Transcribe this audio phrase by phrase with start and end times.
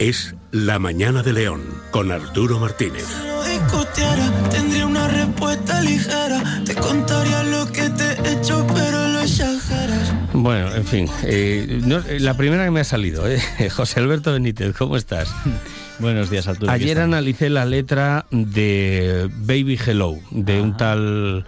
[0.00, 3.04] es La Mañana de León con Arturo Martínez.
[3.04, 6.62] Si no discutiera, tendría una respuesta ligera.
[6.64, 10.12] Te contaría lo que te he hecho, pero lo exageras.
[10.32, 13.40] Bueno, en fin, eh, no- eh, la primera que me ha salido, ¿eh?
[13.70, 15.28] José Alberto Benítez, ¿cómo estás?
[15.98, 16.72] Buenos días, Arturo.
[16.72, 21.44] Ayer analicé la letra de Baby Hello, de un tal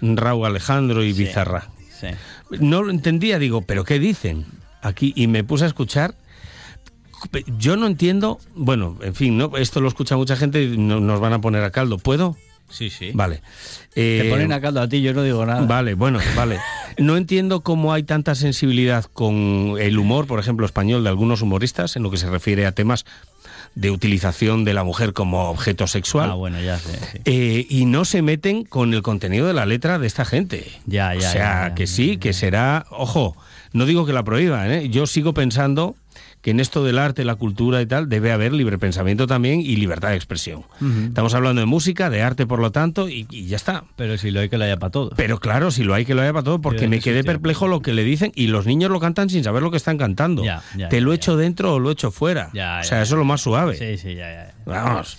[0.00, 1.24] Raúl Alejandro y Sí.
[1.24, 1.70] Bizarra.
[2.00, 2.06] Sí.
[2.60, 4.46] No lo entendía, digo, ¿pero qué dicen?
[4.80, 6.14] Aquí, y me puse a escuchar.
[7.58, 11.20] Yo no entiendo, bueno, en fin, no, esto lo escucha mucha gente y no- nos
[11.20, 11.98] van a poner a caldo.
[11.98, 12.36] ¿Puedo?
[12.68, 13.10] Sí, sí.
[13.14, 13.42] Vale.
[13.94, 15.62] Te Eh, ponen a caldo a ti, yo no digo nada.
[15.62, 16.58] Vale, bueno, vale.
[16.98, 21.94] No entiendo cómo hay tanta sensibilidad con el humor, por ejemplo, español de algunos humoristas
[21.96, 23.04] en lo que se refiere a temas
[23.76, 26.30] de utilización de la mujer como objeto sexual.
[26.30, 26.98] Ah, bueno, ya sé.
[27.12, 27.18] sí.
[27.24, 30.66] eh, y no se meten con el contenido de la letra de esta gente.
[30.86, 31.74] Ya, ya, O sea, ya, ya.
[31.74, 32.86] que sí, que será.
[32.90, 33.36] Ojo,
[33.72, 34.88] no digo que la prohíban, ¿eh?
[34.88, 35.94] Yo sigo pensando
[36.46, 39.74] que en esto del arte, la cultura y tal, debe haber libre pensamiento también y
[39.74, 40.62] libertad de expresión.
[41.08, 43.82] Estamos hablando de música, de arte, por lo tanto, y, y ya está.
[43.96, 45.10] Pero si lo hay que lo haya para todo.
[45.16, 47.82] Pero claro, si lo hay que lo haya para todo, porque me quedé perplejo lo
[47.82, 50.44] que le dicen y los niños lo cantan sin saber lo que están cantando.
[50.44, 52.50] Ya, ya, Te ya, lo echo dentro o lo echo fuera.
[52.54, 53.76] Ya, o sea, eso es lo más suave.
[53.76, 54.54] Sí, sí, ya, ya.
[54.66, 55.18] Vamos.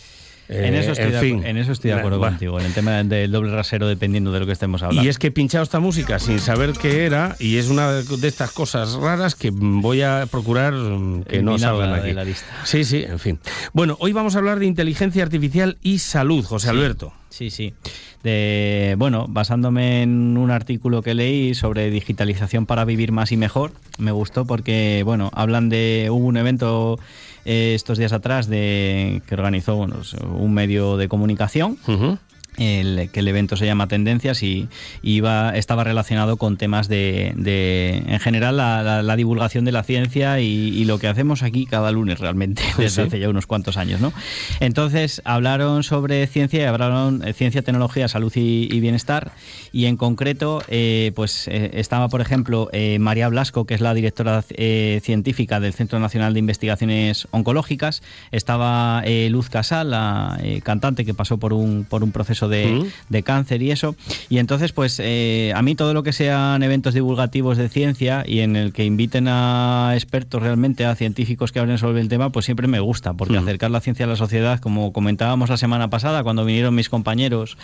[0.49, 1.41] En Eh, eso, estoy de, fin.
[1.41, 4.39] acu- en eso estoy de acuerdo contigo, en el tema del doble rasero dependiendo de
[4.39, 5.03] lo que estemos hablando.
[5.03, 8.27] Y es que he pinchado esta música sin saber qué era y es una de
[8.27, 12.13] estas cosas raras que voy a procurar mm, que no salgan de aquí.
[12.13, 12.45] la lista.
[12.63, 13.39] Sí, sí, en fin.
[13.73, 17.11] Bueno, hoy vamos a hablar de inteligencia artificial y salud, José Alberto.
[17.29, 17.73] Sí, sí.
[18.23, 23.71] De, bueno, basándome en un artículo que leí sobre digitalización para vivir más y mejor,
[23.97, 26.99] me gustó porque, bueno, hablan de, hubo un evento
[27.45, 29.95] eh, estos días atrás de que organizó bueno,
[30.37, 31.77] un medio de comunicación.
[32.57, 34.67] El, que el evento se llama Tendencias y,
[35.01, 39.83] iba, estaba relacionado con temas de, de, en general, la, la- la divulgación de la
[39.83, 43.07] ciencia y, y lo que hacemos aquí cada lunes realmente, desde sí.
[43.07, 44.01] hace ya unos cuantos años.
[44.01, 44.11] ¿no?
[44.59, 49.31] Entonces, hablaron sobre ciencia y hablaron eh, ciencia, tecnología, salud y, y bienestar
[49.71, 52.69] y en concreto, eh, pues eh, estaba, por ejemplo,
[52.99, 58.01] María Blasco, que es la directora eh, científica del Centro Nacional de Investigaciones Oncológicas,
[58.31, 63.61] estaba Luz Casal, la cantante que pasó por un, por un proceso de, de cáncer
[63.61, 63.95] y eso.
[64.29, 68.39] Y entonces, pues eh, a mí todo lo que sean eventos divulgativos de ciencia y
[68.39, 72.45] en el que inviten a expertos realmente, a científicos que hablen sobre el tema, pues
[72.45, 76.23] siempre me gusta, porque acercar la ciencia a la sociedad, como comentábamos la semana pasada,
[76.23, 77.57] cuando vinieron mis compañeros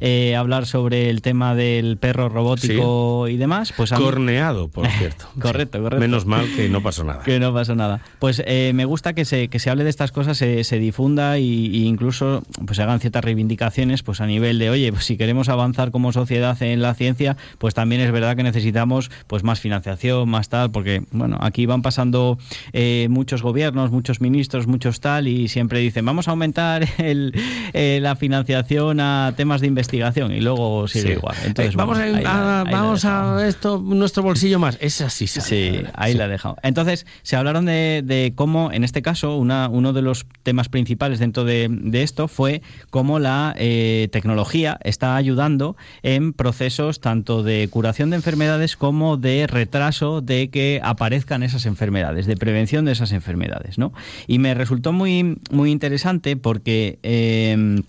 [0.00, 4.68] eh, a hablar sobre el tema del perro robótico y demás, pues a mí- Corneado,
[4.68, 5.26] por cierto.
[5.40, 6.00] Correcto, correcto.
[6.00, 7.22] Menos mal que no pasó nada.
[7.24, 8.00] que no pasó nada.
[8.18, 11.38] Pues eh, me gusta que se, que se hable de estas cosas, se, se difunda
[11.38, 15.48] y incluso pues se hagan ciertas reivindicaciones pues a nivel de, oye, pues si queremos
[15.48, 20.28] avanzar como sociedad en la ciencia, pues también es verdad que necesitamos pues más financiación,
[20.28, 22.38] más tal, porque bueno, aquí van pasando
[22.72, 27.32] eh, muchos gobiernos, muchos ministros, muchos tal, y siempre dicen, vamos a aumentar el,
[27.72, 31.12] eh, la financiación a temas de investigación y luego sigue Sí.
[31.12, 31.36] igual.
[31.44, 34.76] Entonces, Eh, vamos bueno, a, la- a- vamos a esto, nuestro bolsillo más.
[34.80, 35.46] Es así, sale.
[35.46, 36.18] Sí, ahí Sí.
[36.18, 36.56] la he dejado.
[36.62, 41.18] Entonces, se hablaron de, de cómo, en este caso, una, uno de los temas principales
[41.20, 47.68] dentro de, de esto fue cómo la eh, tecnología está ayudando en procesos tanto de
[47.70, 53.12] curación de enfermedades como de retraso de que aparezcan esas enfermedades, de prevención de esas
[53.12, 53.92] enfermedades, ¿no?
[54.26, 56.98] Y me resultó muy, muy interesante porque...
[57.02, 57.82] eh,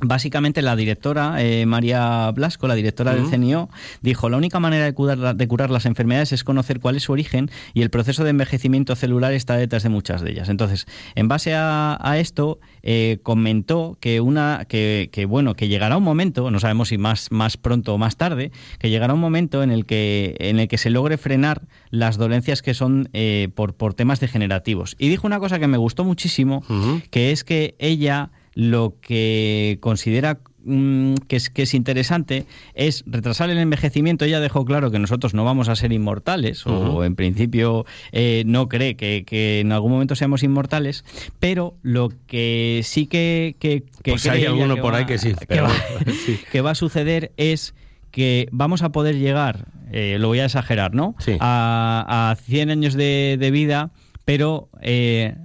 [0.00, 3.70] Básicamente la directora, eh, María Blasco, la directora del CNIO,
[4.02, 7.12] dijo, la única manera de curar, de curar las enfermedades es conocer cuál es su
[7.12, 10.50] origen y el proceso de envejecimiento celular está detrás de muchas de ellas.
[10.50, 15.96] Entonces, en base a, a esto, eh, comentó que, una, que, que, bueno, que llegará
[15.96, 19.62] un momento, no sabemos si más, más pronto o más tarde, que llegará un momento
[19.62, 23.72] en el que, en el que se logre frenar las dolencias que son eh, por,
[23.74, 24.94] por temas degenerativos.
[24.98, 26.62] Y dijo una cosa que me gustó muchísimo,
[27.10, 33.50] que es que ella lo que considera mm, que es, que es interesante es retrasar
[33.50, 34.24] el envejecimiento.
[34.24, 38.68] Ella dejó claro que nosotros no vamos a ser inmortales, o en principio eh, no
[38.68, 41.04] cree que, que en algún momento seamos inmortales,
[41.38, 43.56] pero lo que sí que...
[43.60, 45.74] que, que Pues hay alguno por ahí que sí, que pero- va-
[46.24, 46.38] sí.
[46.50, 47.74] que va a suceder es
[48.10, 51.14] que vamos a poder llegar, eh, lo voy a exagerar, ¿no?
[51.18, 51.36] Sí.
[51.40, 53.90] A, a 100 años de, de vida,
[54.26, 55.36] pero eh,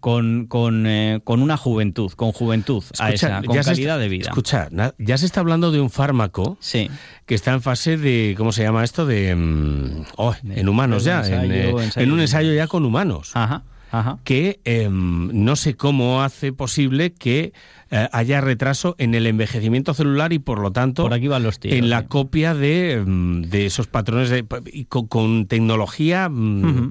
[0.00, 4.28] con, con, eh, con una juventud, con juventud a esa, con calidad está- de vida.
[4.28, 6.90] Escucha, ya se está hablando de un fármaco Sí,
[7.26, 9.06] que está en fase de, ¿cómo se llama esto?
[9.06, 13.30] De, mm, oh, en humanos ya, en, eh, en un ensayo ya con humanos.
[13.34, 14.18] ajá, ajá.
[14.24, 17.52] que em, no sé cómo hace posible que
[18.10, 21.78] haya retraso en el envejecimiento celular y por lo tanto Por aquí van los tiros.
[21.78, 22.06] en la sí.
[22.08, 24.44] copia de, em, de esos patrones de,
[24.88, 26.90] con, con tecnología mm.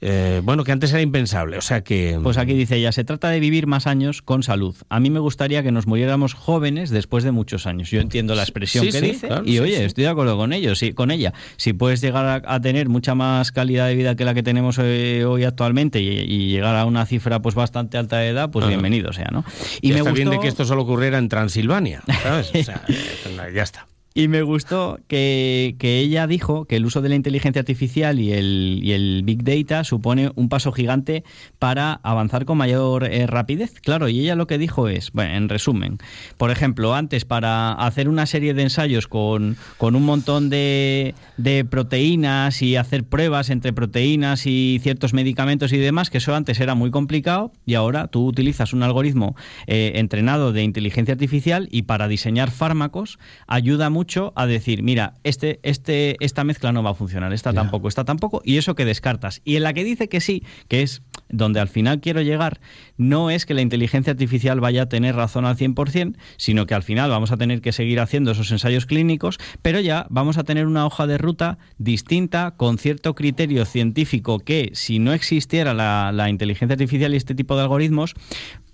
[0.00, 2.18] Eh, bueno, que antes era impensable, o sea que...
[2.22, 4.76] Pues aquí dice ella, se trata de vivir más años con salud.
[4.88, 7.90] A mí me gustaría que nos muriéramos jóvenes después de muchos años.
[7.90, 9.82] Yo entiendo la expresión Sí, que sí, dice claro, y oye, sí.
[9.84, 11.32] estoy de acuerdo con ello, sí, con ella.
[11.56, 14.78] Si puedes llegar a, a tener mucha más calidad de vida que la que tenemos
[14.80, 18.66] eh, hoy actualmente y, y llegar a una cifra pues bastante alta de edad, pues
[18.66, 19.44] bienvenido sea, ¿no?
[19.80, 22.50] Y me está bien de que esto solo ocurriera en Transilvania, ¿sabes?
[22.54, 22.82] O sea,
[23.54, 23.86] ya está.
[24.16, 28.32] Y me gustó que, que ella dijo que el uso de la inteligencia artificial y
[28.32, 31.24] el, y el Big Data supone un paso gigante
[31.58, 33.80] para avanzar con mayor eh, rapidez.
[33.80, 35.98] Claro, y ella lo que dijo es, bueno, en resumen,
[36.38, 41.64] por ejemplo, antes para hacer una serie de ensayos con, con un montón de, de
[41.64, 46.76] proteínas y hacer pruebas entre proteínas y ciertos medicamentos y demás, que eso antes era
[46.76, 49.34] muy complicado y ahora tú utilizas un algoritmo
[49.66, 53.18] eh, entrenado de inteligencia artificial y para diseñar fármacos
[53.48, 54.03] ayuda mucho
[54.34, 58.42] a decir, mira, este, este, esta mezcla no va a funcionar, esta tampoco, esta tampoco,
[58.44, 59.40] y eso que descartas.
[59.44, 62.60] Y en la que dice que sí, que es donde al final quiero llegar,
[62.96, 66.82] no es que la inteligencia artificial vaya a tener razón al 100%, sino que al
[66.82, 70.66] final vamos a tener que seguir haciendo esos ensayos clínicos, pero ya vamos a tener
[70.66, 76.28] una hoja de ruta distinta, con cierto criterio científico que si no existiera la, la
[76.28, 78.14] inteligencia artificial y este tipo de algoritmos,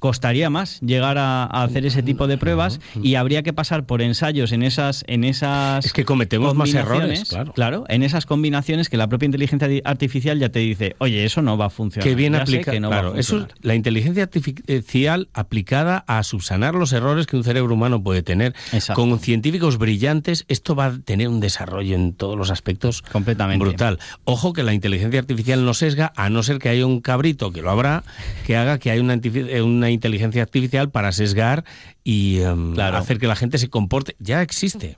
[0.00, 4.02] costaría más llegar a, a hacer ese tipo de pruebas y habría que pasar por
[4.02, 7.84] ensayos en esas en esas Es que cometemos más errores, claro.
[7.88, 11.66] en esas combinaciones que la propia inteligencia artificial ya te dice, oye, eso no va
[11.66, 12.08] a funcionar.
[12.08, 12.32] Que bien
[12.64, 13.54] que no claro, eso es funcionar".
[13.60, 18.54] la inteligencia artificial aplicada a subsanar los errores que un cerebro humano puede tener.
[18.72, 19.00] Exacto.
[19.00, 23.62] Con científicos brillantes, esto va a tener un desarrollo en todos los aspectos Completamente.
[23.64, 23.98] brutal.
[24.24, 27.62] Ojo que la inteligencia artificial no sesga, a no ser que haya un cabrito, que
[27.62, 28.02] lo habrá,
[28.46, 31.64] que haga que haya una, eh, una inteligencia artificial para sesgar
[32.04, 32.96] y em, Claro.
[32.96, 34.14] hacer que la gente se comporte.
[34.20, 34.96] Ya existe.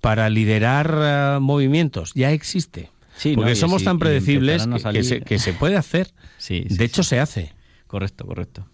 [0.00, 2.90] Para liderar eh, movimientos, ya existe.
[3.16, 6.12] Sí, Porque somos sí, tan predecibles que, que se, salir- que se puede hacer.
[6.38, 7.52] Sí, de hecho, se hace.
[7.96, 8.66] Correcto, correcto.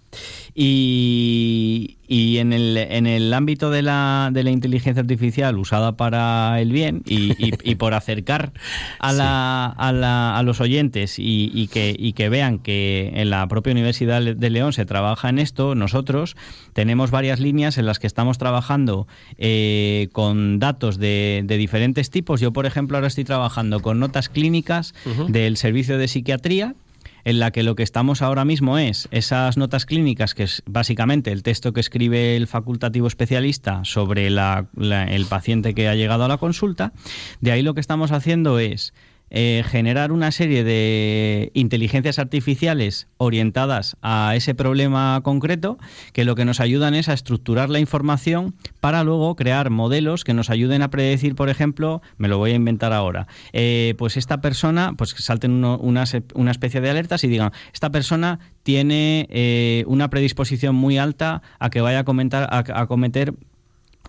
[0.55, 6.61] Y, y en, el, en el ámbito de la, de la inteligencia artificial usada para
[6.61, 8.53] el bien y, y- y por acercar
[8.99, 13.31] a, la, a, la- a los oyentes y, y que, y que vean que en
[13.31, 16.37] la propia Universidad de León se trabaja en esto, nosotros
[16.73, 19.07] tenemos varias líneas en las que estamos trabajando
[19.39, 22.41] eh, con datos de, de diferentes tipos.
[22.41, 24.95] Yo, por ejemplo, ahora estoy trabajando con notas clínicas
[25.29, 26.75] del servicio de psiquiatría
[27.25, 31.33] en la que lo que estamos ahora mismo es esas notas clínicas, que es básicamente
[31.33, 36.29] el texto que escribe el facultativo especialista sobre la- el paciente que ha llegado a
[36.29, 36.93] la consulta.
[37.41, 38.93] De ahí lo que estamos haciendo es
[39.35, 45.79] eh, generar una serie de inteligencias artificiales orientadas a ese problema concreto,
[46.13, 50.35] que lo que nos ayudan es a estructurar la información para luego crear modelos que
[50.35, 54.43] nos ayuden a predecir, por ejemplo, me lo voy a inventar ahora, eh, pues esta
[54.43, 60.11] persona, pues salten una, una especie de alertas y digan, esta persona tiene eh, una
[60.11, 63.33] predisposición muy alta a que vaya a, comentar, a, a cometer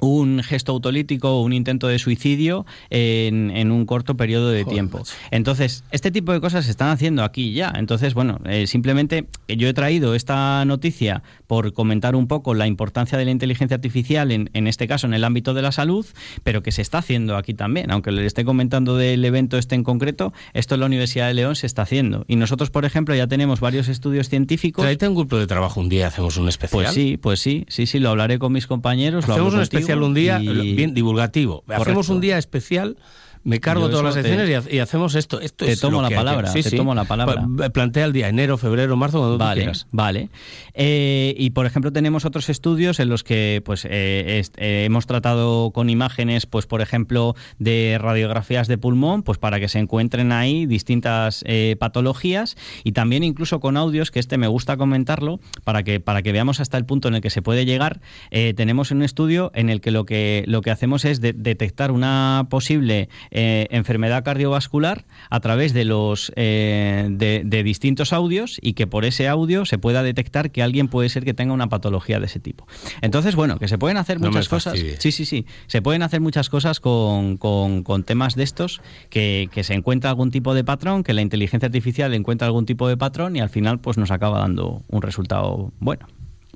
[0.01, 4.73] un gesto autolítico o un intento de suicidio en, en un corto periodo de Joder,
[4.73, 4.97] tiempo.
[4.99, 5.13] macho.
[5.31, 7.71] Entonces, este tipo de cosas se están haciendo aquí ya.
[7.75, 13.17] Entonces, bueno, eh, simplemente yo he traído esta noticia por comentar un poco la importancia
[13.17, 16.05] de la inteligencia artificial, en, en este caso en el ámbito de la salud,
[16.43, 17.91] pero que se está haciendo aquí también.
[17.91, 21.55] Aunque le esté comentando del evento este en concreto, esto en la Universidad de León
[21.55, 22.25] se está haciendo.
[22.27, 24.83] Y nosotros, por ejemplo, ya tenemos varios estudios científicos.
[24.83, 26.83] Tráete un grupo de trabajo un día hacemos un especial.
[26.83, 29.27] Pues sí, pues sí, sí, sí, lo hablaré con mis compañeros.
[29.27, 31.63] lo Hacemos hablo un contigo especial un día, y- bien divulgativo.
[31.67, 32.13] Hacemos Correcto.
[32.13, 32.97] un día especial,
[33.43, 35.39] me cargo Yo todas las te- secciones y ha- y, hacemos esto.
[35.41, 36.75] esto te es tomo la palabra, sí, te sí.
[36.77, 37.45] tomo la palabra.
[37.57, 39.87] Pa- Plantea el día, enero, febrero, marzo, cuando tú Vale, quieras.
[39.91, 40.29] vale.
[40.73, 45.05] Eh, y por ejemplo tenemos otros estudios en los que pues eh, est- eh, hemos
[45.05, 50.31] tratado con imágenes, pues por ejemplo de radiografías de pulmón, pues para que se encuentren
[50.31, 55.83] ahí distintas eh, patologías y también incluso con audios que este me gusta comentarlo para
[55.83, 57.99] que para que veamos hasta el punto en el que se puede llegar.
[58.31, 61.91] Eh, tenemos un estudio en el que lo que lo que hacemos es de- detectar
[61.91, 68.73] una posible eh, enfermedad cardiovascular a través de los eh, de, de distintos audios y
[68.73, 72.19] que por ese audio se pueda detectar que alguien puede ser que tenga una patología
[72.19, 72.67] de ese tipo.
[73.01, 74.79] Entonces, bueno, que se pueden hacer No muchas cosas.
[74.99, 75.45] Sí, sí, sí.
[75.67, 80.11] Se pueden hacer muchas cosas con, con- con temas de estos que, que se encuentra
[80.11, 83.49] algún tipo de patrón, que la inteligencia artificial encuentra algún tipo de patrón y al
[83.49, 86.07] final pues nos acaba dando un resultado bueno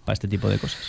[0.05, 0.79] para este tipo de cosas.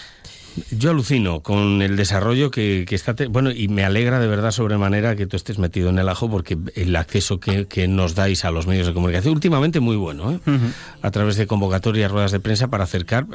[0.71, 3.15] Yo alucino con el desarrollo que, que está...
[3.15, 6.29] te- Bueno, y me alegra de verdad sobremanera que tú estés metido en el ajo
[6.29, 10.33] porque el acceso que, que nos dais a los medios de comunicación, últimamente muy bueno,
[10.33, 10.39] ¿eh?
[11.03, 13.27] a través de convocatorias, ruedas de prensa, para acercar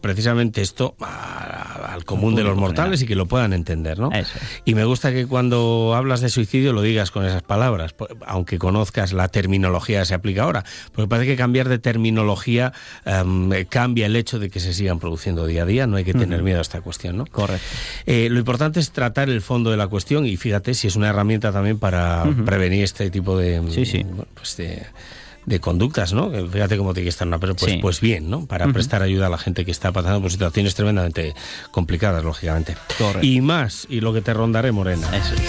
[0.00, 3.04] precisamente esto a al común de los mortales general.
[3.04, 4.10] y que lo puedan entender, ¿no?
[4.12, 4.62] Eso es.
[4.64, 7.94] Y me gusta que cuando hablas de suicidio lo digas con esas palabras,
[8.26, 12.72] aunque conozcas la terminología que se aplica ahora, porque parece que cambiar de terminología
[13.04, 16.14] em, cambia el hecho de que se sigan produciendo día a día, no hay que
[16.14, 17.26] tener miedo a esta cuestión, ¿no?
[17.26, 17.66] Correcto.
[18.06, 21.08] Eh, lo importante es tratar el fondo de la cuestión y fíjate si es una
[21.08, 24.04] herramienta también para prevenir este tipo de, Sí, sí.
[24.34, 24.82] pues de,
[25.50, 26.30] de conductas, ¿no?
[26.50, 27.78] Fíjate cómo tiene que estar una persona, pues, Sí.
[27.82, 28.46] pues bien, ¿no?
[28.46, 31.34] Para prestar ayuda a la gente que está pasando por situaciones tremendamente
[31.70, 32.76] complicadas, lógicamente.
[32.96, 33.26] Correcto.
[33.26, 35.08] Y más, y lo que te rondaré, Morena.
[35.14, 35.40] Eso es.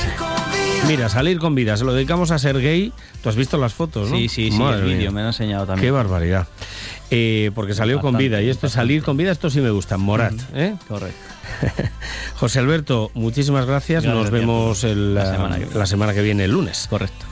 [0.88, 2.92] Mira, salir con vida, se lo dedicamos a Sergey.
[3.22, 4.18] Tú has visto las fotos, ¿no?
[4.18, 5.86] Sí, sí, sí, Madre el vídeo me lo han enseñado también.
[5.86, 6.48] Qué barbaridad.
[7.12, 8.42] Eh, porque salió con vida.
[8.42, 9.98] Y esto, salir con vida, esto sí me gusta.
[9.98, 10.76] Morat, ¿eh?
[10.88, 11.20] Correcto.
[12.38, 14.04] José Alberto, muchísimas gracias.
[14.04, 15.80] Gracias Nos vemos el- La semana que viene.
[15.80, 16.88] la semana que viene, el lunes.
[16.90, 17.26] Correcto.